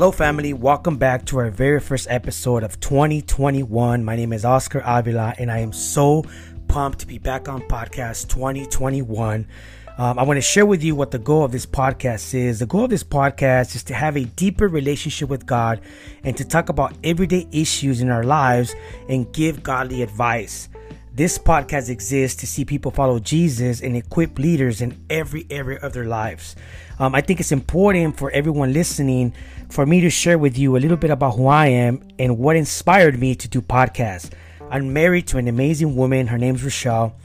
[0.00, 0.54] Hello, family.
[0.54, 4.02] Welcome back to our very first episode of 2021.
[4.02, 6.24] My name is Oscar Avila, and I am so
[6.68, 9.46] pumped to be back on podcast 2021.
[9.98, 12.60] Um, I want to share with you what the goal of this podcast is.
[12.60, 15.82] The goal of this podcast is to have a deeper relationship with God
[16.24, 18.74] and to talk about everyday issues in our lives
[19.10, 20.70] and give godly advice.
[21.12, 25.92] This podcast exists to see people follow Jesus and equip leaders in every area of
[25.92, 26.54] their lives.
[27.00, 29.34] Um, I think it's important for everyone listening
[29.70, 32.54] for me to share with you a little bit about who I am and what
[32.54, 34.30] inspired me to do podcasts.
[34.70, 36.28] I'm married to an amazing woman.
[36.28, 37.16] Her name's Rochelle.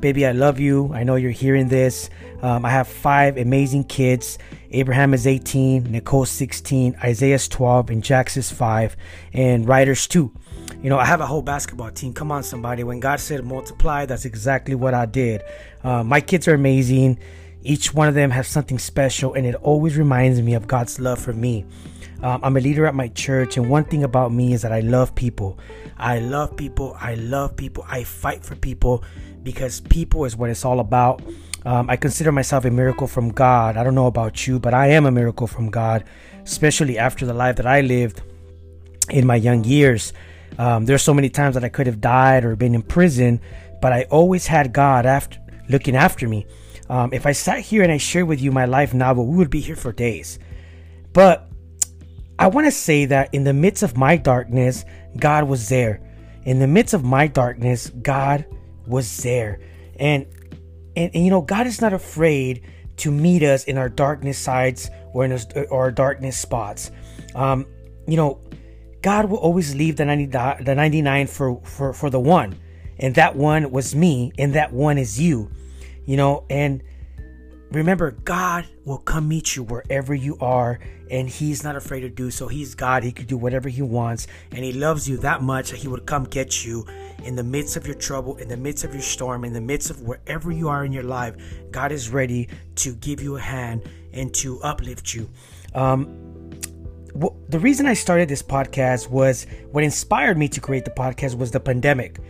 [0.00, 0.92] Baby, I love you.
[0.92, 2.10] I know you're hearing this.
[2.42, 4.38] Um, I have five amazing kids.
[4.72, 8.96] Abraham is 18, Nicole 16, Isaiah's 12, and Jax is 5,
[9.32, 10.32] and Ryder's 2.
[10.80, 12.12] You know, I have a whole basketball team.
[12.12, 12.84] Come on, somebody.
[12.84, 15.42] When God said multiply, that's exactly what I did.
[15.82, 17.18] Uh, my kids are amazing.
[17.62, 21.18] Each one of them has something special, and it always reminds me of God's love
[21.18, 21.64] for me.
[22.22, 24.78] Um, I'm a leader at my church, and one thing about me is that I
[24.80, 25.58] love people.
[25.96, 26.96] I love people.
[27.00, 27.84] I love people.
[27.88, 29.02] I fight for people
[29.42, 31.22] because people is what it's all about.
[31.64, 33.76] Um, I consider myself a miracle from God.
[33.76, 36.04] I don't know about you, but I am a miracle from God,
[36.44, 38.22] especially after the life that I lived
[39.10, 40.12] in my young years.
[40.56, 43.40] Um, there's so many times that I could have died or been in prison,
[43.80, 46.46] but I always had God after looking after me.
[46.88, 49.50] Um, if I sat here and I shared with you my life novel, we would
[49.50, 50.38] be here for days.
[51.12, 51.48] But
[52.38, 54.84] I want to say that in the midst of my darkness,
[55.16, 56.00] God was there.
[56.44, 58.46] In the midst of my darkness, God
[58.86, 59.60] was there.
[59.98, 60.26] And,
[60.96, 62.62] and, and you know, God is not afraid
[62.98, 65.38] to meet us in our darkness sides or in
[65.70, 66.90] our, darkness spots.
[67.34, 67.66] Um,
[68.06, 68.40] you know,
[69.02, 70.26] God will always leave the 90,
[70.64, 72.58] the 99 for, for, for the one.
[72.98, 75.50] And that one was me, and that one is you
[76.08, 76.82] you know, and
[77.70, 80.78] remember, God will come meet you wherever you are,
[81.10, 82.48] and He's not afraid to do so.
[82.48, 85.76] He's God, He could do whatever He wants, and He loves you that much that
[85.76, 86.86] He would come get you
[87.24, 89.90] in the midst of your trouble, in the midst of your storm, in the midst
[89.90, 91.36] of wherever you are in your life.
[91.70, 93.82] God is ready to give you a hand
[94.14, 95.28] and to uplift you.
[95.74, 96.27] Um,
[97.48, 101.50] the reason I started this podcast was what inspired me to create the podcast was
[101.50, 102.20] the pandemic.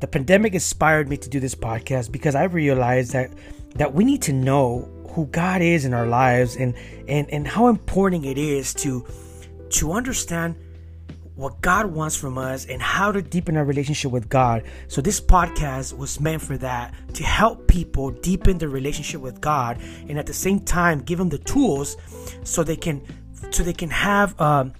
[0.00, 3.30] The pandemic inspired me to do this podcast because I realized that
[3.76, 6.74] that we need to know who God is in our lives and
[7.06, 9.06] and and how important it is to
[9.70, 10.56] to understand
[11.34, 14.64] what God wants from us and how to deepen our relationship with God.
[14.88, 19.80] So this podcast was meant for that to help people deepen their relationship with God
[20.08, 21.96] and at the same time give them the tools
[22.44, 23.02] so they can
[23.54, 24.72] so they can have um,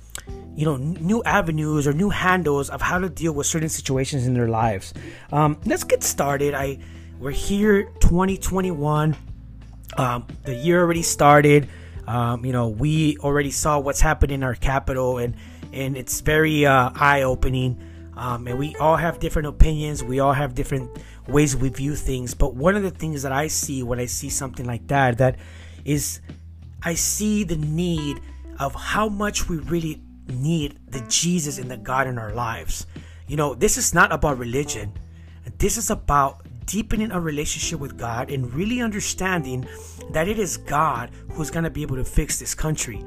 [0.54, 4.34] you know new avenues or new handles of how to deal with certain situations in
[4.34, 4.92] their lives.
[5.32, 6.54] Um, let's get started.
[6.54, 6.78] I
[7.18, 9.16] we're here 2021
[9.96, 11.68] um, the year already started.
[12.06, 15.34] Um, you know we already saw what's happened in our capital and
[15.72, 17.88] and it's very uh, eye-opening.
[18.14, 20.04] Um, and we all have different opinions.
[20.04, 20.90] We all have different
[21.26, 22.34] ways we view things.
[22.34, 25.36] But one of the things that i see when i see something like that that
[25.84, 26.20] is
[26.82, 28.20] i see the need
[28.58, 32.86] of how much we really need the Jesus and the God in our lives.
[33.26, 34.92] You know, this is not about religion.
[35.58, 39.66] This is about deepening a relationship with God and really understanding
[40.10, 43.04] that it is God who's going to be able to fix this country.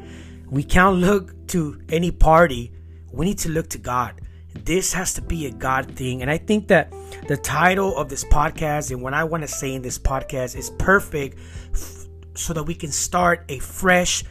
[0.49, 2.71] We can't look to any party.
[3.11, 4.21] We need to look to God.
[4.53, 6.21] This has to be a God thing.
[6.21, 6.91] And I think that
[7.27, 10.69] the title of this podcast and what I want to say in this podcast is
[10.71, 11.37] perfect
[11.73, 14.23] f- so that we can start a fresh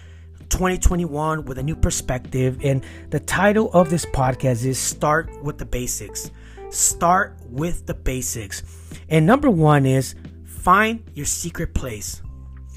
[0.55, 2.61] 2021 with a new perspective.
[2.63, 6.31] And the title of this podcast is Start with the Basics.
[6.71, 8.63] Start with the basics.
[9.09, 12.23] And number one is find your secret place.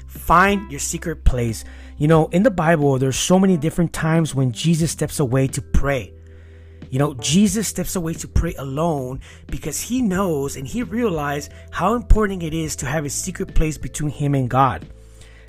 [0.08, 1.64] Find your secret place.
[1.98, 5.62] You know, in the Bible, there's so many different times when Jesus steps away to
[5.62, 6.12] pray.
[6.90, 11.94] You know, Jesus steps away to pray alone because he knows and he realized how
[11.94, 14.88] important it is to have a secret place between him and God.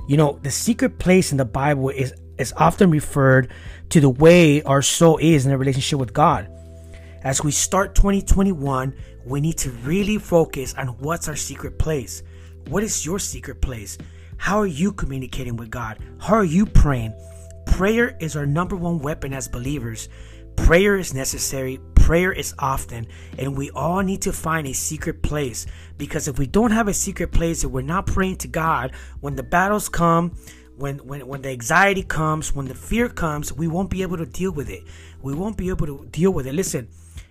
[0.09, 3.51] You know, the secret place in the Bible is, is often referred
[3.89, 6.49] to the way our soul is in a relationship with God.
[7.21, 12.23] As we start 2021, we need to really focus on what's our secret place.
[12.69, 13.99] What is your secret place?
[14.37, 15.99] How are you communicating with God?
[16.17, 17.13] How are you praying?
[17.67, 20.09] Prayer is our number one weapon as believers.
[20.55, 21.79] Prayer is necessary,
[22.09, 23.05] prayer is often,
[23.37, 25.67] and we all need to find a secret place
[25.99, 29.35] because if we don't have a secret place and we're not praying to God, when
[29.35, 30.35] the battles come,
[30.75, 34.25] when, when, when the anxiety comes, when the fear comes, we won't be able to
[34.25, 34.81] deal with it.
[35.21, 36.55] We won't be able to deal with it.
[36.55, 36.87] Listen,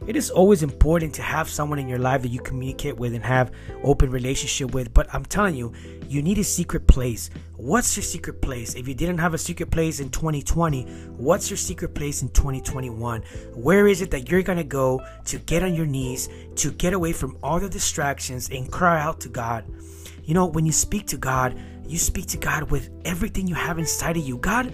[0.07, 3.25] it is always important to have someone in your life that you communicate with and
[3.25, 3.51] have
[3.83, 5.73] open relationship with but i'm telling you
[6.09, 8.76] you need a secret place What's your secret place?
[8.76, 10.84] If you didn't have a secret place in 2020,
[11.16, 13.20] what's your secret place in 2021?
[13.55, 16.93] Where is it that you're going to go to get on your knees, to get
[16.93, 19.64] away from all the distractions and cry out to God?
[20.22, 23.81] You know, when you speak to God, you speak to God with everything you have
[23.81, 24.38] inside of you.
[24.38, 24.72] God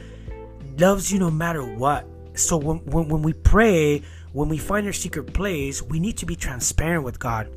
[0.77, 2.07] loves you no matter what.
[2.35, 4.03] So when, when, when we pray,
[4.33, 7.49] when we find our secret place, we need to be transparent with God.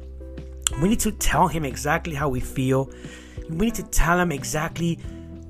[0.81, 2.89] We need to tell Him exactly how we feel.
[3.49, 4.99] We need to tell Him exactly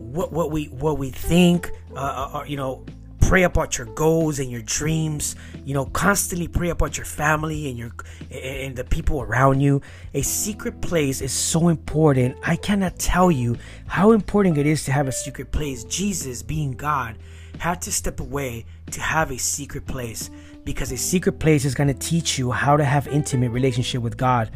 [0.07, 1.69] what what we what we think.
[1.95, 2.85] Uh, uh, uh, you know,
[3.21, 5.35] pray about your goals and your dreams.
[5.65, 7.91] You know, constantly pray about your family and your
[8.31, 9.81] and the people around you.
[10.13, 12.37] A secret place is so important.
[12.43, 13.57] I cannot tell you
[13.87, 15.83] how important it is to have a secret place.
[15.83, 17.17] Jesus, being God,
[17.59, 20.29] had to step away to have a secret place
[20.63, 24.17] because a secret place is going to teach you how to have intimate relationship with
[24.17, 24.51] God.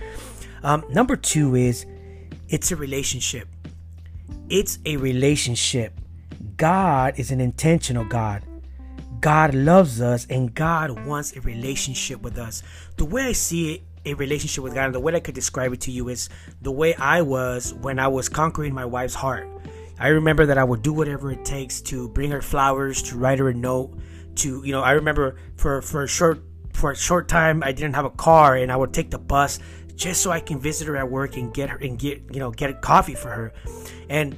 [0.64, 1.86] Um, number two is
[2.50, 3.48] it's a relationship.
[4.52, 5.94] It's a relationship.
[6.58, 8.44] God is an intentional God.
[9.22, 12.62] God loves us and God wants a relationship with us.
[12.98, 15.72] The way I see it, a relationship with God, and the way I could describe
[15.72, 16.28] it to you is
[16.62, 19.48] the way I was when I was conquering my wife's heart.
[19.98, 23.40] I remember that I would do whatever it takes to bring her flowers, to write
[23.40, 23.98] her a note,
[24.36, 24.82] to you know.
[24.82, 26.44] I remember for for a short
[26.74, 29.60] for a short time I didn't have a car, and I would take the bus
[30.02, 32.50] just so I can visit her at work and get her and get you know
[32.50, 33.54] get a coffee for her.
[34.10, 34.36] And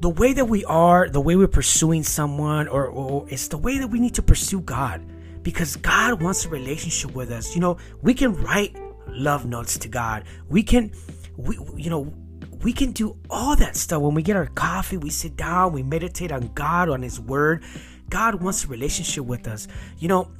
[0.00, 3.78] the way that we are, the way we're pursuing someone, or, or it's the way
[3.78, 5.04] that we need to pursue God,
[5.42, 7.56] because God wants a relationship with us.
[7.56, 8.76] You know, we can write
[9.08, 10.24] love notes to God.
[10.48, 10.92] We can,
[11.36, 12.12] we you know.
[12.60, 15.84] We can do all that stuff when we get our coffee, we sit down, we
[15.84, 17.62] meditate on God, on His Word.
[18.10, 19.68] God wants a relationship with us.
[19.98, 20.32] You know,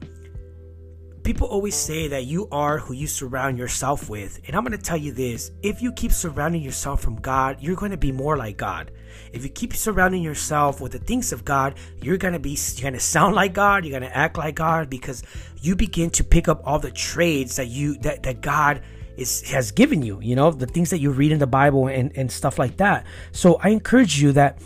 [1.29, 4.41] people always say that you are who you surround yourself with.
[4.47, 7.77] And I'm going to tell you this if you keep surrounding yourself from God, you're
[7.77, 8.93] going to be more like God.
[9.35, 12.83] If you keep surrounding yourself with the things of God, you're going to be, you're
[12.83, 15.23] going to sound like God, you're going to act like God because
[15.61, 18.81] you begin to pick up all the trades that you, that, that God
[19.19, 22.11] is, has given you, you know, the things that you read in the Bible and,
[22.17, 23.05] and stuff like that.
[23.33, 24.63] So I encourage you that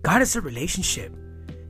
[0.00, 1.12] God is a relationship.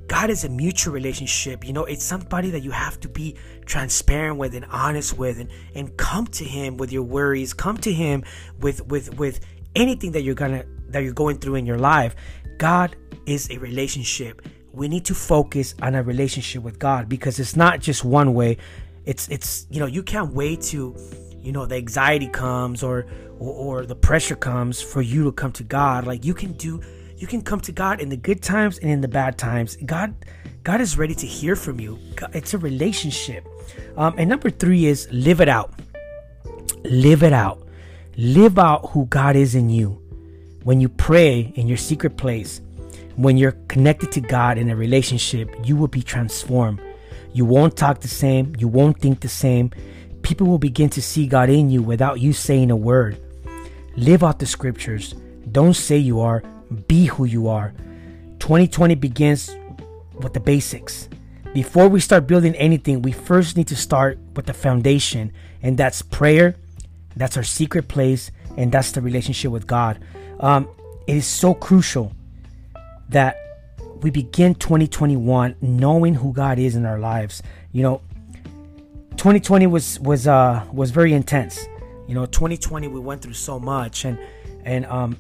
[0.09, 1.67] God is a mutual relationship.
[1.67, 5.51] You know, it's somebody that you have to be transparent with and honest with and,
[5.75, 7.53] and come to him with your worries.
[7.53, 8.25] Come to him
[8.59, 9.41] with with with
[9.77, 12.17] anything that you're gonna that you're going through in your life.
[12.57, 12.97] God
[13.27, 14.43] is a relationship.
[14.73, 18.57] We need to focus on a relationship with God because it's not just one way.
[19.05, 20.97] It's it's you know, you can't wait to
[21.43, 23.07] you know the anxiety comes or,
[23.39, 26.07] or or the pressure comes for you to come to God.
[26.07, 26.81] Like you can do
[27.19, 29.77] you can come to God in the good times and in the bad times.
[29.85, 30.15] God,
[30.63, 31.99] God is ready to hear from you.
[32.33, 33.47] It's a relationship.
[33.97, 35.73] Um, and number three is live it out.
[36.85, 37.67] Live it out.
[38.17, 40.01] Live out who God is in you.
[40.63, 42.61] When you pray in your secret place,
[43.17, 46.81] when you're connected to God in a relationship, you will be transformed.
[47.33, 48.55] You won't talk the same.
[48.59, 49.73] You won't think the same.
[50.23, 53.21] People will begin to see God in you without you saying a word.
[53.97, 55.15] Live out the scriptures.
[55.51, 56.43] Don't say you are,
[56.87, 57.73] be who you are.
[58.41, 59.55] 2020 begins
[60.15, 61.09] with the basics.
[61.55, 65.33] Before we start building anything, we first need to start with the foundation,
[65.63, 66.57] and that's prayer.
[67.17, 69.99] That's our secret place, and that's the relationship with God.
[70.41, 70.69] Um,
[71.07, 72.13] it is so crucial
[73.09, 73.37] that
[74.03, 77.43] we begin 2021 knowing who God is in our lives.
[77.73, 78.03] You know,
[79.13, 81.67] 2020 was was uh was very intense.
[82.07, 84.19] You know, 2020 we went through so much, and
[84.65, 85.17] and um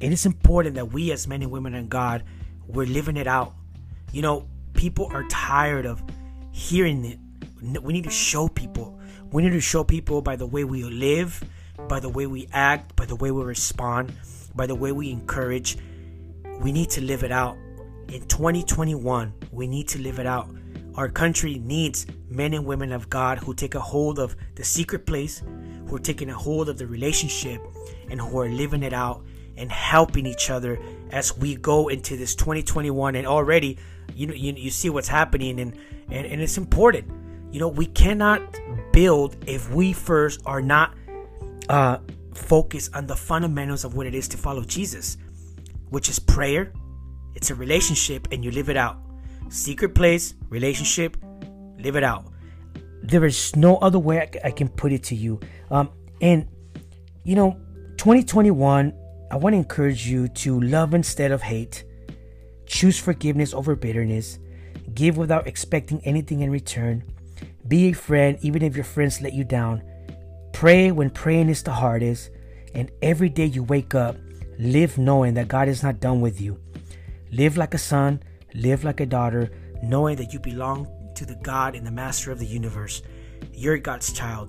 [0.00, 2.24] it is important that we as men and women in God,
[2.66, 3.54] we're living it out.
[4.12, 6.02] You know, people are tired of
[6.52, 7.82] hearing it.
[7.82, 8.98] We need to show people.
[9.32, 11.42] We need to show people by the way we live,
[11.88, 14.12] by the way we act, by the way we respond,
[14.54, 15.76] by the way we encourage.
[16.60, 17.56] We need to live it out.
[18.08, 20.48] In 2021, we need to live it out.
[20.94, 25.06] Our country needs men and women of God who take a hold of the secret
[25.06, 25.42] place,
[25.86, 27.60] who are taking a hold of the relationship,
[28.10, 29.24] and who are living it out
[29.58, 30.78] and helping each other
[31.10, 33.78] as we go into this 2021 and already
[34.14, 35.76] you you, you see what's happening and,
[36.10, 37.10] and and it's important.
[37.52, 38.40] You know we cannot
[38.92, 40.94] build if we first are not
[41.68, 41.98] uh
[42.34, 45.16] focused on the fundamentals of what it is to follow jesus
[45.90, 46.72] which is prayer
[47.38, 48.96] it's a relationship and you live it out.
[49.48, 51.16] Secret place relationship
[51.78, 52.24] live it out.
[53.00, 55.38] There is no other way I, I can put it to you.
[55.70, 56.48] Um and
[57.22, 57.56] you know
[57.98, 58.92] 2021
[59.30, 61.84] I want to encourage you to love instead of hate,
[62.66, 64.38] choose forgiveness over bitterness,
[64.94, 67.04] give without expecting anything in return,
[67.66, 69.82] be a friend even if your friends let you down,
[70.52, 72.30] pray when praying is the hardest,
[72.74, 74.16] and every day you wake up,
[74.58, 76.58] live knowing that God is not done with you.
[77.30, 78.22] Live like a son,
[78.54, 79.50] live like a daughter,
[79.82, 83.02] knowing that you belong to the God and the master of the universe.
[83.52, 84.48] You're God's child.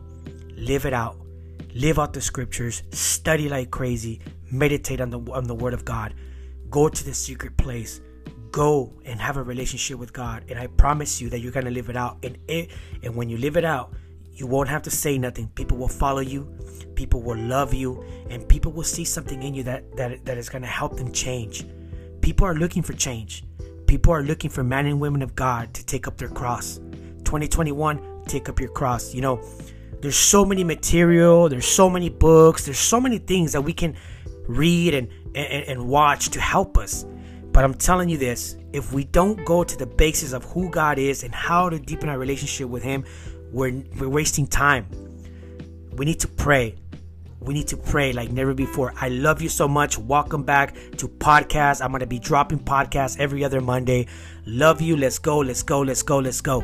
[0.55, 1.17] Live it out.
[1.75, 2.81] Live out the scriptures.
[2.91, 4.19] Study like crazy.
[4.51, 6.15] Meditate on the on the word of God.
[6.69, 8.01] Go to the secret place.
[8.51, 10.45] Go and have a relationship with God.
[10.49, 12.17] And I promise you that you're gonna live it out.
[12.23, 12.71] And it
[13.03, 13.93] and when you live it out,
[14.33, 15.47] you won't have to say nothing.
[15.49, 16.51] People will follow you.
[16.95, 20.49] People will love you, and people will see something in you that that, that is
[20.49, 21.67] gonna help them change.
[22.21, 23.43] People are looking for change.
[23.85, 26.77] People are looking for men and women of God to take up their cross.
[27.25, 29.13] 2021, take up your cross.
[29.13, 29.41] You know,
[30.01, 33.95] there's so many material, there's so many books, there's so many things that we can
[34.47, 37.05] read and, and, and watch to help us.
[37.51, 40.99] But I'm telling you this if we don't go to the basis of who God
[40.99, 43.03] is and how to deepen our relationship with Him,
[43.51, 44.87] we're, we're wasting time.
[45.93, 46.75] We need to pray
[47.41, 48.93] we need to pray like never before.
[48.97, 49.97] I love you so much.
[49.97, 51.81] Welcome back to podcast.
[51.81, 54.07] I'm going to be dropping podcasts every other Monday.
[54.45, 54.97] Love you.
[54.97, 55.39] Let's go.
[55.39, 55.81] Let's go.
[55.81, 56.19] Let's go.
[56.19, 56.63] Let's go.